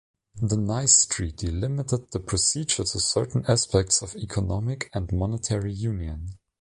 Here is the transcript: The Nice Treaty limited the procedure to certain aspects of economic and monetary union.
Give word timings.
The 0.41 0.57
Nice 0.57 1.05
Treaty 1.05 1.51
limited 1.51 2.09
the 2.09 2.19
procedure 2.19 2.83
to 2.83 2.99
certain 2.99 3.45
aspects 3.47 4.01
of 4.01 4.15
economic 4.15 4.89
and 4.95 5.11
monetary 5.11 5.73
union. 5.73 6.39